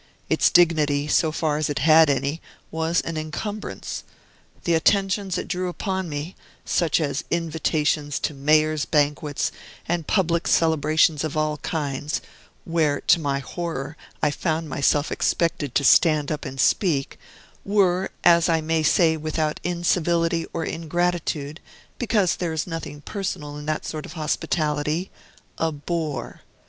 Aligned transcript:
Its 0.31 0.49
dignity, 0.49 1.07
so 1.07 1.31
far 1.31 1.57
as 1.59 1.69
it 1.69 1.77
had 1.77 2.09
any, 2.09 2.41
was 2.71 3.01
an 3.01 3.17
encumbrance; 3.17 4.03
the 4.63 4.73
attentions 4.73 5.37
it 5.37 5.47
drew 5.47 5.69
upon 5.69 6.09
me 6.09 6.35
(such 6.65 6.99
as 6.99 7.23
invitations 7.29 8.17
to 8.19 8.33
Mayor's 8.33 8.83
banquets 8.85 9.51
and 9.87 10.07
public 10.07 10.47
celebrations 10.47 11.23
of 11.23 11.37
all 11.37 11.57
kinds, 11.57 12.19
where, 12.65 12.99
to 13.01 13.19
my 13.19 13.37
horror, 13.37 13.95
I 14.23 14.31
found 14.31 14.67
myself 14.67 15.11
expected 15.11 15.75
to 15.75 15.83
stand 15.83 16.31
up 16.31 16.45
and 16.45 16.59
speak) 16.59 17.19
were 17.63 18.09
as 18.23 18.49
I 18.49 18.59
may 18.59 18.81
say 18.81 19.17
without 19.17 19.59
incivility 19.63 20.47
or 20.51 20.63
ingratitude, 20.65 21.59
because 21.99 22.37
there 22.37 22.53
is 22.53 22.65
nothing 22.65 23.01
personal 23.01 23.55
in 23.55 23.67
that 23.67 23.85
sort 23.85 24.07
of 24.07 24.13
hospitality 24.13 25.11
a 25.59 25.71
bore. 25.71 26.41